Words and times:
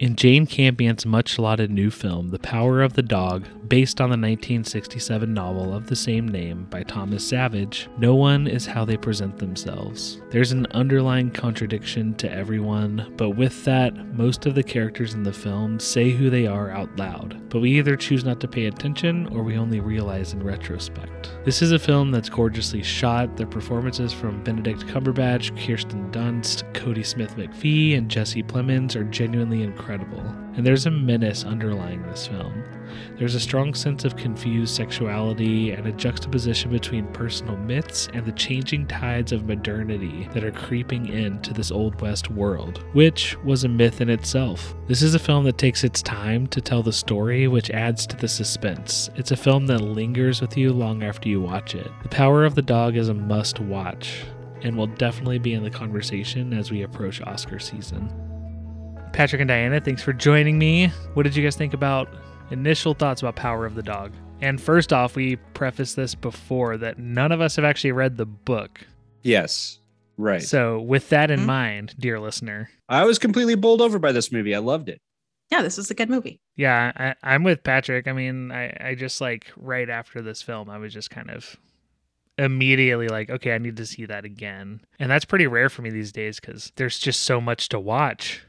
In 0.00 0.16
Jane 0.16 0.44
Campion's 0.44 1.06
much 1.06 1.38
lauded 1.38 1.70
new 1.70 1.88
film, 1.88 2.30
The 2.30 2.38
Power 2.40 2.82
of 2.82 2.94
the 2.94 3.02
Dog, 3.02 3.46
based 3.68 4.00
on 4.00 4.08
the 4.08 4.14
1967 4.14 5.32
novel 5.32 5.72
of 5.72 5.86
the 5.86 5.94
same 5.94 6.26
name 6.26 6.66
by 6.68 6.82
Thomas 6.82 7.24
Savage, 7.24 7.88
no 7.96 8.16
one 8.16 8.48
is 8.48 8.66
how 8.66 8.84
they 8.84 8.96
present 8.96 9.38
themselves. 9.38 10.20
There's 10.30 10.50
an 10.50 10.66
underlying 10.72 11.30
contradiction 11.30 12.14
to 12.16 12.30
everyone, 12.30 13.14
but 13.16 13.30
with 13.30 13.64
that, 13.66 13.94
most 14.16 14.46
of 14.46 14.56
the 14.56 14.64
characters 14.64 15.14
in 15.14 15.22
the 15.22 15.32
film 15.32 15.78
say 15.78 16.10
who 16.10 16.28
they 16.28 16.48
are 16.48 16.72
out 16.72 16.94
loud, 16.96 17.48
but 17.48 17.60
we 17.60 17.78
either 17.78 17.94
choose 17.94 18.24
not 18.24 18.40
to 18.40 18.48
pay 18.48 18.66
attention 18.66 19.28
or 19.28 19.44
we 19.44 19.56
only 19.56 19.78
realize 19.78 20.32
in 20.32 20.42
retrospect. 20.42 21.23
This 21.44 21.60
is 21.60 21.72
a 21.72 21.78
film 21.78 22.10
that's 22.10 22.30
gorgeously 22.30 22.82
shot. 22.82 23.36
The 23.36 23.44
performances 23.44 24.14
from 24.14 24.42
Benedict 24.42 24.86
Cumberbatch, 24.86 25.54
Kirsten 25.62 26.10
Dunst, 26.10 26.64
Kodi 26.72 27.04
Smit-McPhee, 27.04 27.98
and 27.98 28.10
Jesse 28.10 28.42
Plemons 28.42 28.96
are 28.96 29.04
genuinely 29.04 29.62
incredible 29.62 30.24
and 30.56 30.64
there's 30.64 30.86
a 30.86 30.90
menace 30.90 31.44
underlying 31.44 32.02
this 32.04 32.26
film. 32.26 32.62
There's 33.16 33.34
a 33.34 33.40
strong 33.40 33.74
sense 33.74 34.04
of 34.04 34.16
confused 34.16 34.74
sexuality 34.74 35.70
and 35.70 35.86
a 35.86 35.92
juxtaposition 35.92 36.70
between 36.70 37.06
personal 37.08 37.56
myths 37.56 38.08
and 38.12 38.24
the 38.24 38.32
changing 38.32 38.86
tides 38.86 39.32
of 39.32 39.46
modernity 39.46 40.28
that 40.32 40.44
are 40.44 40.52
creeping 40.52 41.06
into 41.06 41.52
this 41.52 41.70
Old 41.70 42.00
West 42.00 42.30
world, 42.30 42.84
which 42.92 43.36
was 43.44 43.64
a 43.64 43.68
myth 43.68 44.00
in 44.00 44.10
itself. 44.10 44.74
This 44.86 45.02
is 45.02 45.14
a 45.14 45.18
film 45.18 45.44
that 45.44 45.58
takes 45.58 45.84
its 45.84 46.02
time 46.02 46.46
to 46.48 46.60
tell 46.60 46.82
the 46.82 46.92
story, 46.92 47.48
which 47.48 47.70
adds 47.70 48.06
to 48.06 48.16
the 48.16 48.28
suspense. 48.28 49.10
It's 49.16 49.30
a 49.30 49.36
film 49.36 49.66
that 49.66 49.80
lingers 49.80 50.40
with 50.40 50.56
you 50.56 50.72
long 50.72 51.02
after 51.02 51.28
you 51.28 51.40
watch 51.40 51.74
it. 51.74 51.90
The 52.02 52.08
Power 52.08 52.44
of 52.44 52.54
the 52.54 52.62
Dog 52.62 52.96
is 52.96 53.08
a 53.08 53.14
must 53.14 53.60
watch 53.60 54.24
and 54.62 54.76
will 54.76 54.86
definitely 54.86 55.38
be 55.38 55.54
in 55.54 55.62
the 55.62 55.70
conversation 55.70 56.52
as 56.52 56.70
we 56.70 56.82
approach 56.82 57.20
Oscar 57.20 57.58
season. 57.58 58.12
Patrick 59.12 59.40
and 59.40 59.48
Diana, 59.48 59.80
thanks 59.80 60.02
for 60.02 60.12
joining 60.12 60.58
me. 60.58 60.88
What 61.12 61.22
did 61.22 61.36
you 61.36 61.44
guys 61.44 61.54
think 61.54 61.74
about 61.74 62.08
initial 62.50 62.94
thoughts 62.94 63.22
about 63.22 63.36
Power 63.36 63.66
of 63.66 63.74
the 63.74 63.82
Dog? 63.82 64.12
And 64.40 64.60
first 64.60 64.92
off, 64.92 65.16
we 65.16 65.36
prefaced 65.54 65.96
this 65.96 66.14
before 66.14 66.76
that 66.78 66.98
none 66.98 67.32
of 67.32 67.40
us 67.40 67.56
have 67.56 67.64
actually 67.64 67.92
read 67.92 68.16
the 68.16 68.26
book. 68.26 68.80
Yes. 69.22 69.78
Right. 70.16 70.42
So, 70.42 70.80
with 70.80 71.08
that 71.08 71.30
in 71.30 71.40
mm-hmm. 71.40 71.46
mind, 71.46 71.94
dear 71.98 72.20
listener, 72.20 72.70
I 72.88 73.04
was 73.04 73.18
completely 73.18 73.54
bowled 73.54 73.80
over 73.80 73.98
by 73.98 74.12
this 74.12 74.30
movie. 74.30 74.54
I 74.54 74.58
loved 74.58 74.88
it. 74.88 75.00
Yeah, 75.50 75.62
this 75.62 75.76
was 75.76 75.90
a 75.90 75.94
good 75.94 76.08
movie. 76.08 76.40
Yeah, 76.56 77.14
I, 77.22 77.34
am 77.34 77.42
with 77.42 77.62
Patrick. 77.62 78.08
I 78.08 78.12
mean, 78.12 78.50
I, 78.50 78.76
I 78.80 78.94
just 78.94 79.20
like 79.20 79.52
right 79.56 79.88
after 79.88 80.22
this 80.22 80.42
film, 80.42 80.70
I 80.70 80.78
was 80.78 80.92
just 80.92 81.10
kind 81.10 81.30
of 81.30 81.56
immediately 82.38 83.08
like, 83.08 83.30
okay, 83.30 83.54
I 83.54 83.58
need 83.58 83.76
to 83.76 83.86
see 83.86 84.06
that 84.06 84.24
again. 84.24 84.80
And 84.98 85.10
that's 85.10 85.24
pretty 85.24 85.46
rare 85.46 85.68
for 85.68 85.82
me 85.82 85.90
these 85.90 86.12
days 86.12 86.40
because 86.40 86.72
there's 86.76 86.98
just 86.98 87.20
so 87.20 87.40
much 87.40 87.68
to 87.70 87.80
watch. 87.80 88.42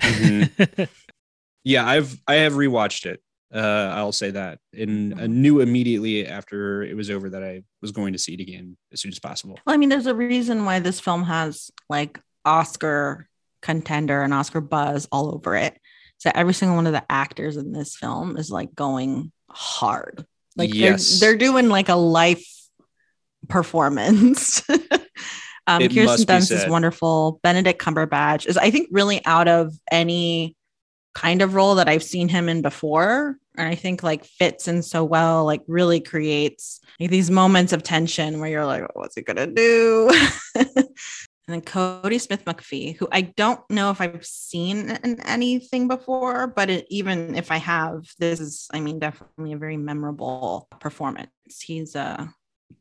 Mm-hmm. 0.00 0.84
yeah, 1.64 1.86
I've 1.86 2.20
I 2.26 2.36
have 2.36 2.54
rewatched 2.54 3.06
it. 3.06 3.22
Uh, 3.52 3.92
I'll 3.94 4.12
say 4.12 4.30
that, 4.30 4.60
and 4.72 5.14
I 5.14 5.24
mm-hmm. 5.24 5.42
knew 5.42 5.60
immediately 5.60 6.26
after 6.26 6.82
it 6.82 6.96
was 6.96 7.10
over 7.10 7.30
that 7.30 7.42
I 7.42 7.62
was 7.82 7.90
going 7.90 8.12
to 8.12 8.18
see 8.18 8.34
it 8.34 8.40
again 8.40 8.76
as 8.92 9.00
soon 9.00 9.10
as 9.10 9.18
possible. 9.18 9.58
Well, 9.66 9.74
I 9.74 9.76
mean, 9.76 9.88
there's 9.88 10.06
a 10.06 10.14
reason 10.14 10.64
why 10.64 10.78
this 10.78 11.00
film 11.00 11.24
has 11.24 11.70
like 11.88 12.20
Oscar 12.44 13.28
contender 13.60 14.22
and 14.22 14.32
Oscar 14.32 14.60
buzz 14.60 15.08
all 15.10 15.34
over 15.34 15.56
it. 15.56 15.76
So 16.18 16.30
every 16.34 16.54
single 16.54 16.76
one 16.76 16.86
of 16.86 16.92
the 16.92 17.04
actors 17.10 17.56
in 17.56 17.72
this 17.72 17.96
film 17.96 18.36
is 18.36 18.50
like 18.50 18.74
going 18.74 19.32
hard. 19.50 20.24
Like 20.56 20.72
yes. 20.74 21.18
they're, 21.18 21.30
they're 21.30 21.38
doing 21.38 21.68
like 21.68 21.88
a 21.88 21.94
life 21.94 22.46
performance. 23.48 24.62
Um, 25.66 25.82
Kirsten 25.82 26.26
Dunst 26.26 26.50
is 26.50 26.66
wonderful. 26.66 27.38
Benedict 27.44 27.80
Cumberbatch 27.80 28.46
is, 28.46 28.56
I 28.56 28.70
think, 28.72 28.88
really 28.90 29.24
out 29.24 29.46
of 29.46 29.72
any 29.92 30.56
kind 31.14 31.42
of 31.42 31.54
role 31.54 31.74
that 31.76 31.88
I've 31.88 32.02
seen 32.02 32.28
him 32.28 32.48
in 32.48 32.62
before. 32.62 33.36
And 33.56 33.68
I 33.68 33.74
think 33.74 34.02
like 34.02 34.24
fits 34.24 34.68
in 34.68 34.82
so 34.82 35.04
well, 35.04 35.44
like 35.44 35.62
really 35.66 36.00
creates 36.00 36.80
like, 36.98 37.10
these 37.10 37.30
moments 37.30 37.72
of 37.72 37.82
tension 37.82 38.40
where 38.40 38.48
you're 38.48 38.66
like, 38.66 38.84
what's 38.94 39.16
he 39.16 39.22
gonna 39.22 39.46
do? 39.46 40.10
and 40.54 40.86
then 41.46 41.60
Kodi 41.60 42.20
Smit-McPhee, 42.20 42.96
who 42.96 43.08
I 43.10 43.22
don't 43.22 43.60
know 43.68 43.90
if 43.90 44.00
I've 44.00 44.24
seen 44.24 44.90
in 45.02 45.20
anything 45.26 45.88
before, 45.88 46.46
but 46.46 46.70
it, 46.70 46.86
even 46.90 47.34
if 47.34 47.50
I 47.50 47.56
have, 47.56 48.06
this 48.18 48.40
is, 48.40 48.68
I 48.72 48.80
mean, 48.80 48.98
definitely 48.98 49.52
a 49.52 49.58
very 49.58 49.76
memorable 49.76 50.68
performance. 50.78 51.30
He's 51.60 51.96
uh 51.96 52.28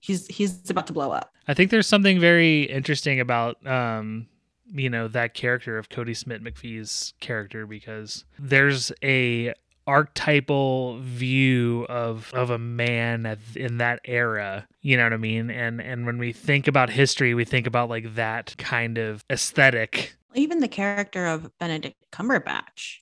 he's 0.00 0.26
he's 0.28 0.70
about 0.70 0.86
to 0.86 0.92
blow 0.92 1.10
up. 1.10 1.32
I 1.48 1.54
think 1.54 1.70
there's 1.70 1.88
something 1.88 2.20
very 2.20 2.62
interesting 2.62 3.20
about 3.20 3.64
um 3.66 4.28
you 4.72 4.90
know 4.90 5.08
that 5.08 5.34
character 5.34 5.78
of 5.78 5.88
Kodi 5.88 6.16
Smit-McPhee's 6.16 7.14
character 7.20 7.66
because 7.66 8.24
there's 8.38 8.92
a 9.02 9.54
archetypal 9.86 10.98
view 11.00 11.84
of 11.88 12.30
of 12.34 12.50
a 12.50 12.58
man 12.58 13.36
in 13.56 13.78
that 13.78 13.98
era 14.04 14.64
you 14.80 14.96
know 14.96 15.02
what 15.02 15.12
i 15.12 15.16
mean 15.16 15.50
and 15.50 15.80
and 15.82 16.06
when 16.06 16.18
we 16.18 16.32
think 16.32 16.68
about 16.68 16.88
history 16.88 17.34
we 17.34 17.44
think 17.44 17.66
about 17.66 17.88
like 17.88 18.14
that 18.14 18.54
kind 18.58 18.96
of 18.96 19.24
aesthetic 19.28 20.14
even 20.36 20.60
the 20.60 20.68
character 20.68 21.26
of 21.26 21.50
benedict 21.58 21.96
cumberbatch 22.12 22.98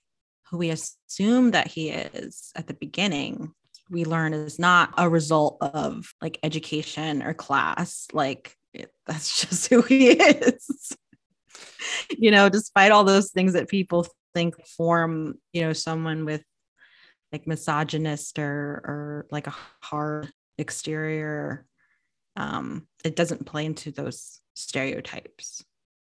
who 0.49 0.57
we 0.57 0.71
assume 0.71 1.51
that 1.51 1.67
he 1.67 1.91
is 1.91 2.51
at 2.57 2.67
the 2.67 2.73
beginning 2.73 3.53
we 3.91 4.05
learn 4.05 4.33
is 4.33 4.59
not 4.59 4.95
a 4.97 5.09
result 5.09 5.59
of 5.61 6.15
like 6.23 6.39
education 6.43 7.23
or 7.23 7.35
class. 7.35 8.07
Like 8.13 8.57
it, 8.73 8.93
that's 9.07 9.41
just 9.49 9.69
who 9.69 9.83
he 9.83 10.11
is. 10.11 10.97
you 12.19 12.31
know, 12.31 12.49
despite 12.49 12.93
all 12.93 13.05
those 13.05 13.31
things 13.31 13.53
that 13.53 13.69
people 13.69 14.07
think 14.35 14.55
form, 14.67 15.35
you 15.53 15.63
know, 15.63 15.73
someone 15.73 16.25
with 16.25 16.43
like 17.33 17.47
misogynist 17.47 18.39
or 18.39 18.83
or 18.85 19.27
like 19.31 19.47
a 19.47 19.55
hard 19.83 20.31
exterior, 20.59 21.67
um, 22.37 22.87
it 23.05 23.17
doesn't 23.17 23.47
play 23.47 23.65
into 23.65 23.91
those 23.91 24.41
stereotypes 24.55 25.65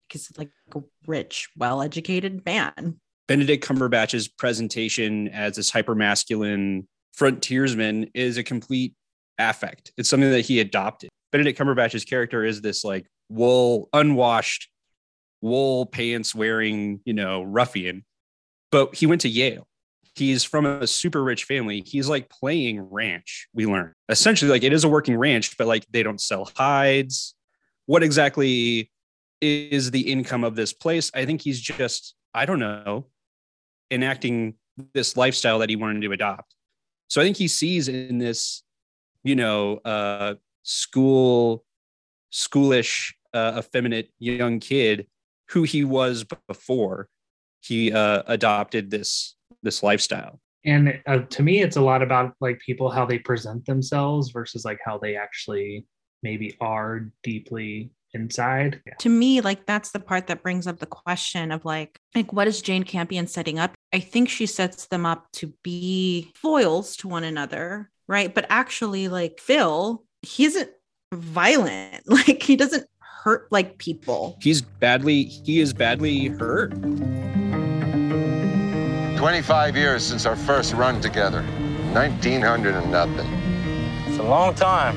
because 0.07 0.29
it's 0.29 0.39
like 0.39 0.51
a 0.75 0.81
rich, 1.07 1.49
well-educated 1.55 2.45
man. 2.45 2.99
Benedict 3.27 3.63
Cumberbatch's 3.63 4.27
presentation 4.27 5.27
as 5.27 5.55
this 5.55 5.69
hyper 5.69 5.93
masculine 5.93 6.87
frontiersman 7.13 8.09
is 8.15 8.37
a 8.37 8.43
complete 8.43 8.95
affect. 9.37 9.91
It's 9.97 10.09
something 10.09 10.31
that 10.31 10.41
he 10.41 10.59
adopted. 10.59 11.09
Benedict 11.31 11.59
Cumberbatch's 11.59 12.05
character 12.05 12.43
is 12.43 12.61
this 12.61 12.83
like 12.83 13.05
wool, 13.29 13.87
unwashed, 13.93 14.69
wool 15.41 15.85
pants 15.85 16.35
wearing, 16.35 16.99
you 17.05 17.13
know, 17.13 17.43
ruffian, 17.43 18.05
but 18.71 18.95
he 18.95 19.05
went 19.05 19.21
to 19.21 19.29
Yale. 19.29 19.67
He's 20.15 20.43
from 20.43 20.65
a 20.65 20.85
super 20.85 21.23
rich 21.23 21.45
family. 21.45 21.81
He's 21.85 22.09
like 22.09 22.29
playing 22.29 22.81
ranch, 22.81 23.47
we 23.53 23.65
learn. 23.65 23.93
Essentially, 24.09 24.51
like 24.51 24.63
it 24.63 24.73
is 24.73 24.83
a 24.83 24.89
working 24.89 25.15
ranch, 25.15 25.57
but 25.57 25.67
like 25.67 25.85
they 25.91 26.03
don't 26.03 26.19
sell 26.19 26.51
hides. 26.57 27.35
What 27.85 28.03
exactly 28.03 28.91
is 29.41 29.91
the 29.91 30.11
income 30.11 30.43
of 30.43 30.55
this 30.55 30.73
place? 30.73 31.11
I 31.13 31.25
think 31.25 31.41
he's 31.41 31.59
just, 31.59 32.15
I 32.33 32.45
don't 32.45 32.59
know, 32.59 33.07
enacting 33.91 34.55
this 34.93 35.15
lifestyle 35.15 35.59
that 35.59 35.69
he 35.69 35.75
wanted 35.75 36.01
to 36.01 36.11
adopt. 36.11 36.53
So 37.07 37.21
I 37.21 37.23
think 37.23 37.37
he 37.37 37.47
sees 37.47 37.87
in 37.87 38.17
this, 38.17 38.63
you 39.23 39.35
know, 39.35 39.77
uh, 39.85 40.35
school, 40.63 41.63
schoolish, 42.31 43.13
uh, 43.33 43.55
effeminate 43.59 44.09
young 44.19 44.59
kid 44.59 45.07
who 45.49 45.63
he 45.63 45.83
was 45.83 46.25
before 46.47 47.07
he 47.61 47.91
uh, 47.91 48.23
adopted 48.27 48.89
this 48.89 49.35
this 49.63 49.83
lifestyle. 49.83 50.39
And 50.65 51.01
uh, 51.07 51.19
to 51.19 51.43
me, 51.43 51.61
it's 51.61 51.77
a 51.77 51.81
lot 51.81 52.01
about 52.01 52.33
like 52.41 52.59
people 52.59 52.89
how 52.89 53.05
they 53.05 53.19
present 53.19 53.65
themselves 53.65 54.31
versus 54.31 54.65
like 54.65 54.79
how 54.83 54.97
they 54.97 55.15
actually 55.15 55.85
maybe 56.21 56.55
are 56.59 57.11
deeply 57.23 57.91
inside. 58.13 58.81
Yeah. 58.85 58.93
To 58.99 59.09
me, 59.09 59.41
like 59.41 59.65
that's 59.65 59.91
the 59.91 59.99
part 59.99 60.27
that 60.27 60.43
brings 60.43 60.67
up 60.67 60.79
the 60.79 60.85
question 60.85 61.51
of 61.51 61.63
like, 61.65 61.99
like 62.15 62.33
what 62.33 62.47
is 62.47 62.61
Jane 62.61 62.83
Campion 62.83 63.27
setting 63.27 63.59
up? 63.59 63.73
I 63.93 63.99
think 63.99 64.29
she 64.29 64.45
sets 64.45 64.87
them 64.87 65.05
up 65.05 65.31
to 65.33 65.53
be 65.63 66.31
foils 66.35 66.95
to 66.97 67.07
one 67.07 67.23
another, 67.23 67.89
right? 68.07 68.33
But 68.33 68.45
actually, 68.49 69.07
like 69.07 69.39
Phil, 69.39 70.03
he 70.21 70.45
isn't 70.45 70.69
violent. 71.13 72.03
Like 72.07 72.43
he 72.43 72.55
doesn't 72.55 72.85
hurt 73.23 73.51
like 73.51 73.77
people. 73.77 74.37
He's 74.41 74.61
badly, 74.61 75.23
he 75.23 75.59
is 75.59 75.73
badly 75.73 76.27
hurt. 76.27 76.71
25 79.17 79.75
years 79.75 80.05
since 80.05 80.25
our 80.25 80.35
first 80.35 80.73
run 80.73 81.01
together. 81.01 81.41
1900 81.93 82.75
and 82.75 82.91
nothing. 82.91 83.27
It's 84.07 84.19
a 84.19 84.23
long 84.23 84.55
time. 84.55 84.95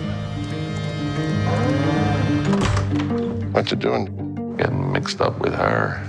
What 3.52 3.70
you 3.70 3.76
doing? 3.76 4.56
Getting 4.56 4.92
mixed 4.92 5.20
up 5.20 5.38
with 5.40 5.54
her. 5.54 6.00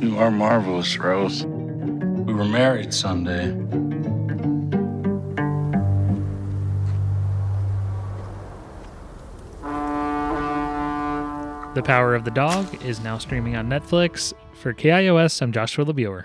You 0.00 0.18
are 0.18 0.30
marvelous, 0.30 0.98
Rose. 0.98 1.44
We 1.46 2.34
were 2.34 2.44
married 2.44 2.92
Sunday. 2.92 3.52
The 11.76 11.82
Power 11.82 12.14
of 12.14 12.24
the 12.24 12.30
Dog 12.30 12.82
is 12.82 13.00
now 13.00 13.18
streaming 13.18 13.54
on 13.54 13.68
Netflix. 13.68 14.32
For 14.54 14.72
KIOS, 14.72 15.42
I'm 15.42 15.52
Joshua 15.52 15.84
LeBure. 15.84 16.24